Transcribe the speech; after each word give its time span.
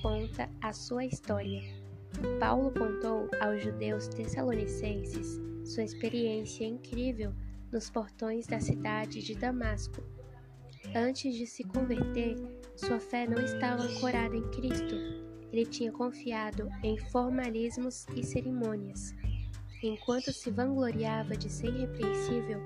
conta 0.00 0.48
a 0.62 0.72
sua 0.72 1.04
história. 1.04 1.60
Paulo 2.40 2.70
contou 2.70 3.28
aos 3.42 3.62
judeus 3.62 4.08
tessalonicenses 4.08 5.38
sua 5.66 5.82
experiência 5.82 6.64
incrível 6.64 7.30
nos 7.70 7.90
portões 7.90 8.46
da 8.46 8.58
cidade 8.58 9.22
de 9.22 9.34
Damasco. 9.34 10.02
Antes 10.94 11.34
de 11.34 11.46
se 11.46 11.62
converter, 11.62 12.36
sua 12.74 12.98
fé 12.98 13.26
não 13.26 13.42
estava 13.44 13.82
ancorada 13.82 14.34
em 14.34 14.48
Cristo. 14.50 14.94
Ele 15.52 15.66
tinha 15.66 15.92
confiado 15.92 16.70
em 16.82 16.96
formalismos 17.10 18.06
e 18.16 18.22
cerimônias. 18.22 19.14
Enquanto 19.82 20.32
se 20.32 20.50
vangloriava 20.50 21.36
de 21.36 21.50
ser 21.50 21.68
irrepreensível 21.68 22.60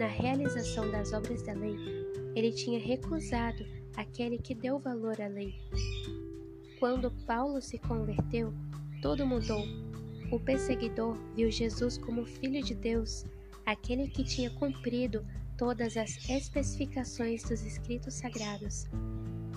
na 0.00 0.06
realização 0.06 0.90
das 0.90 1.12
obras 1.12 1.42
da 1.42 1.52
lei, 1.52 1.76
ele 2.34 2.50
tinha 2.50 2.80
recusado 2.80 3.64
aquele 3.96 4.38
que 4.38 4.54
deu 4.54 4.80
valor 4.80 5.20
à 5.20 5.28
lei. 5.28 5.54
Quando 6.78 7.10
Paulo 7.26 7.62
se 7.62 7.78
converteu, 7.78 8.52
tudo 9.00 9.26
mudou. 9.26 9.64
O 10.30 10.40
perseguidor 10.40 11.16
viu 11.36 11.50
Jesus 11.50 11.96
como 11.96 12.26
Filho 12.26 12.62
de 12.62 12.74
Deus, 12.74 13.24
aquele 13.64 14.08
que 14.08 14.24
tinha 14.24 14.50
cumprido 14.50 15.24
todas 15.56 15.96
as 15.96 16.28
especificações 16.28 17.42
dos 17.44 17.64
escritos 17.64 18.14
sagrados. 18.14 18.86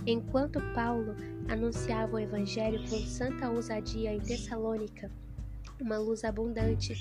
Enquanto 0.05 0.61
Paulo 0.73 1.15
anunciava 1.49 2.15
o 2.15 2.19
Evangelho 2.19 2.79
com 2.89 2.99
santa 2.99 3.49
ousadia 3.49 4.13
em 4.13 4.19
Tessalônica, 4.19 5.11
uma 5.79 5.97
luz 5.97 6.23
abundante 6.23 6.93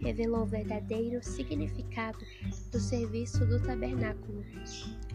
revelou 0.00 0.42
o 0.42 0.46
verdadeiro 0.46 1.22
significado 1.22 2.18
do 2.70 2.78
serviço 2.78 3.44
do 3.46 3.62
tabernáculo. 3.62 4.44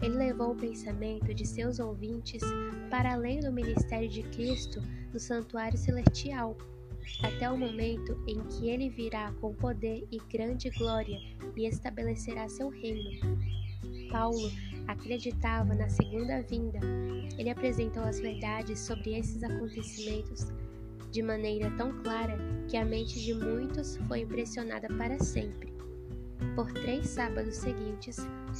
Ele 0.02 0.16
levou 0.16 0.52
o 0.52 0.56
pensamento 0.56 1.34
de 1.34 1.46
seus 1.46 1.78
ouvintes 1.78 2.42
para 2.88 3.12
além 3.12 3.40
do 3.40 3.52
ministério 3.52 4.08
de 4.08 4.22
Cristo 4.24 4.80
no 5.12 5.20
santuário 5.20 5.76
celestial, 5.76 6.56
até 7.22 7.50
o 7.50 7.56
momento 7.56 8.18
em 8.26 8.42
que 8.46 8.68
ele 8.68 8.88
virá 8.88 9.32
com 9.40 9.54
poder 9.54 10.06
e 10.10 10.18
grande 10.30 10.70
glória 10.70 11.18
e 11.56 11.66
estabelecerá 11.66 12.48
seu 12.48 12.68
reino. 12.68 13.20
Paulo 14.10 14.50
acreditava 14.86 15.74
na 15.74 15.88
segunda 15.88 16.42
vinda. 16.42 16.78
Ele 17.38 17.50
apresentou 17.50 18.02
as 18.02 18.18
verdades 18.20 18.80
sobre 18.80 19.18
esses 19.18 19.42
acontecimentos 19.42 20.52
de 21.10 21.22
maneira 21.22 21.70
tão 21.76 22.02
clara 22.02 22.38
que 22.68 22.76
a 22.76 22.84
mente 22.84 23.20
de 23.20 23.34
muitos 23.34 23.96
foi 24.08 24.20
impressionada 24.20 24.88
para 24.96 25.18
sempre. 25.18 25.72
Por 26.54 26.72
três 26.72 27.08
sábados 27.08 27.56
seguintes, 27.56 28.16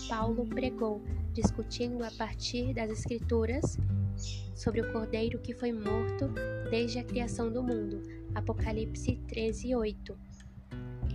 Paulo 0.09 0.47
pregou, 0.47 1.03
discutindo 1.33 2.05
a 2.05 2.11
partir 2.13 2.75
das 2.75 2.91
Escrituras 2.91 3.79
sobre 4.55 4.81
o 4.81 4.93
Cordeiro 4.93 5.39
que 5.39 5.55
foi 5.55 5.73
morto 5.73 6.29
desde 6.71 6.99
a 6.99 7.05
criação 7.05 7.51
do 7.51 7.63
mundo. 7.63 8.03
Apocalipse 8.35 9.17
13, 9.29 9.75
8. 9.75 10.19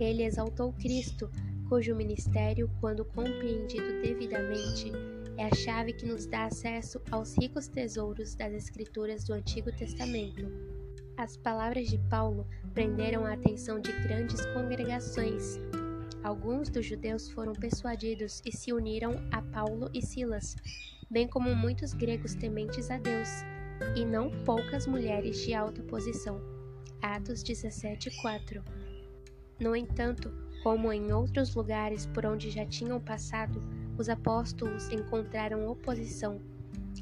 Ele 0.00 0.24
exaltou 0.24 0.72
Cristo, 0.72 1.30
cujo 1.68 1.94
ministério, 1.94 2.70
quando 2.80 3.04
compreendido 3.04 4.02
devidamente, 4.02 4.90
é 5.38 5.44
a 5.46 5.54
chave 5.54 5.92
que 5.92 6.06
nos 6.06 6.26
dá 6.26 6.46
acesso 6.46 7.00
aos 7.10 7.36
ricos 7.36 7.68
tesouros 7.68 8.34
das 8.34 8.52
Escrituras 8.52 9.24
do 9.24 9.34
Antigo 9.34 9.70
Testamento. 9.70 10.75
As 11.18 11.34
palavras 11.34 11.88
de 11.88 11.96
Paulo 12.10 12.46
prenderam 12.74 13.24
a 13.24 13.32
atenção 13.32 13.80
de 13.80 13.90
grandes 14.02 14.44
congregações. 14.52 15.58
Alguns 16.22 16.68
dos 16.68 16.84
judeus 16.84 17.30
foram 17.30 17.54
persuadidos 17.54 18.42
e 18.44 18.54
se 18.54 18.70
uniram 18.70 19.12
a 19.32 19.40
Paulo 19.40 19.88
e 19.94 20.04
Silas, 20.04 20.54
bem 21.10 21.26
como 21.26 21.54
muitos 21.54 21.94
gregos 21.94 22.34
tementes 22.34 22.90
a 22.90 22.98
Deus, 22.98 23.30
e 23.96 24.04
não 24.04 24.30
poucas 24.44 24.86
mulheres 24.86 25.38
de 25.38 25.54
alta 25.54 25.82
posição. 25.84 26.38
Atos 27.00 27.42
17:4. 27.42 28.62
No 29.58 29.74
entanto, 29.74 30.30
como 30.62 30.92
em 30.92 31.12
outros 31.12 31.54
lugares 31.54 32.04
por 32.04 32.26
onde 32.26 32.50
já 32.50 32.66
tinham 32.66 33.00
passado, 33.00 33.62
os 33.96 34.10
apóstolos 34.10 34.90
encontraram 34.90 35.66
oposição. 35.66 36.42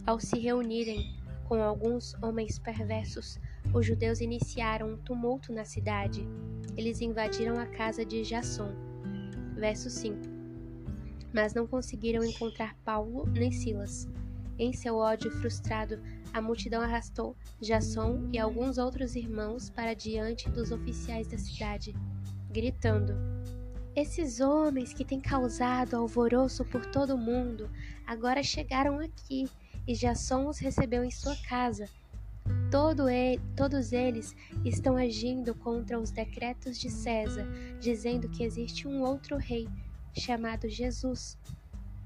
Ao 0.07 0.21
se 0.21 0.39
reunirem 0.39 1.17
com 1.49 1.61
alguns 1.61 2.15
homens 2.23 2.59
perversos, 2.59 3.39
os 3.75 3.85
judeus 3.85 4.21
iniciaram 4.21 4.93
um 4.93 4.97
tumulto 4.97 5.53
na 5.53 5.65
cidade. 5.65 6.25
Eles 6.77 7.01
invadiram 7.01 7.59
a 7.59 7.67
casa 7.67 8.05
de 8.05 8.23
Jasson. 8.23 8.73
Verso 9.57 9.91
5. 9.91 10.17
Mas 11.33 11.53
não 11.55 11.67
conseguiram 11.67 12.25
encontrar 12.25 12.77
Paulo 12.85 13.27
nem 13.27 13.51
Silas. 13.51 14.09
Em 14.57 14.73
seu 14.73 14.95
ódio 14.97 15.33
frustrado, 15.33 16.01
a 16.33 16.41
multidão 16.41 16.81
arrastou 16.81 17.37
Jasson 17.61 18.29
e 18.33 18.39
alguns 18.39 18.79
outros 18.79 19.17
irmãos 19.17 19.69
para 19.69 19.93
diante 19.93 20.49
dos 20.49 20.71
oficiais 20.71 21.27
da 21.27 21.37
cidade, 21.37 21.93
gritando: 22.53 23.15
Esses 23.97 24.39
homens 24.39 24.93
que 24.93 25.05
têm 25.05 25.21
causado 25.21 25.97
alvoroço 25.97 26.65
por 26.65 26.87
todo 26.87 27.17
o 27.17 27.19
mundo 27.19 27.69
agora 28.07 28.41
chegaram 28.41 29.01
aqui 29.01 29.49
e 29.85 29.95
Jasson 29.97 30.47
os 30.47 30.59
recebeu 30.59 31.03
em 31.03 31.11
sua 31.11 31.35
casa 31.49 31.89
Todo 32.75 33.09
ele, 33.09 33.41
todos 33.57 33.93
eles 33.93 34.35
estão 34.65 34.97
agindo 34.97 35.55
contra 35.55 35.97
os 35.97 36.11
decretos 36.11 36.77
de 36.77 36.91
César, 36.91 37.47
dizendo 37.79 38.29
que 38.29 38.43
existe 38.43 38.89
um 38.89 39.01
outro 39.01 39.37
rei, 39.37 39.69
chamado 40.13 40.69
Jesus. 40.69 41.39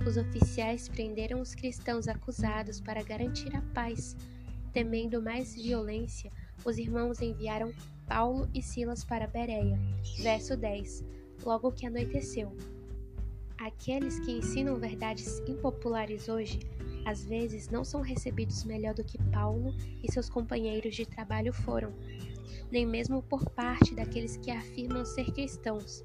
Os 0.06 0.18
oficiais 0.18 0.86
prenderam 0.86 1.40
os 1.40 1.54
cristãos 1.54 2.06
acusados 2.06 2.82
para 2.82 3.02
garantir 3.02 3.56
a 3.56 3.62
paz. 3.72 4.14
Temendo 4.70 5.22
mais 5.22 5.54
violência, 5.54 6.30
os 6.62 6.76
irmãos 6.76 7.22
enviaram 7.22 7.72
Paulo 8.06 8.46
e 8.52 8.60
Silas 8.60 9.02
para 9.02 9.26
Bereia. 9.26 9.80
Verso 10.20 10.54
10. 10.54 11.02
Logo 11.46 11.72
que 11.72 11.86
anoiteceu. 11.86 12.54
Aqueles 13.56 14.20
que 14.20 14.32
ensinam 14.32 14.76
verdades 14.76 15.40
impopulares 15.48 16.28
hoje 16.28 16.60
às 17.08 17.24
vezes 17.24 17.70
não 17.70 17.84
são 17.84 18.02
recebidos 18.02 18.64
melhor 18.64 18.92
do 18.92 19.02
que 19.02 19.16
Paulo 19.32 19.74
e 20.02 20.12
seus 20.12 20.28
companheiros 20.28 20.94
de 20.94 21.06
trabalho 21.06 21.54
foram, 21.54 21.90
nem 22.70 22.84
mesmo 22.84 23.22
por 23.22 23.48
parte 23.48 23.94
daqueles 23.94 24.36
que 24.36 24.50
afirmam 24.50 25.06
ser 25.06 25.32
cristãos. 25.32 26.04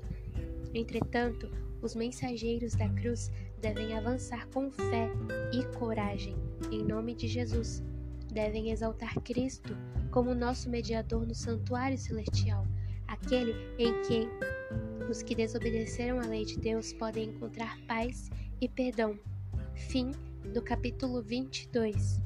Entretanto, 0.74 1.52
os 1.82 1.94
mensageiros 1.94 2.74
da 2.76 2.88
cruz 2.88 3.30
devem 3.62 3.98
avançar 3.98 4.48
com 4.48 4.72
fé 4.72 5.10
e 5.52 5.78
coragem, 5.78 6.38
em 6.72 6.82
nome 6.82 7.14
de 7.14 7.28
Jesus. 7.28 7.84
Devem 8.32 8.72
exaltar 8.72 9.14
Cristo 9.24 9.76
como 10.10 10.34
nosso 10.34 10.70
mediador 10.70 11.28
no 11.28 11.36
santuário 11.36 11.98
celestial, 11.98 12.66
aquele 13.10 13.54
em 13.78 14.02
quem 14.04 14.30
os 15.10 15.22
que 15.22 15.36
desobedeceram 15.36 16.22
à 16.22 16.26
lei 16.26 16.46
de 16.46 16.58
Deus 16.58 16.94
podem 16.94 17.26
encontrar 17.26 17.78
paz 17.88 18.32
e 18.62 18.70
perdão. 18.70 19.20
Fim 19.76 20.14
do 20.52 20.62
capítulo 20.62 21.22
22. 21.22 22.20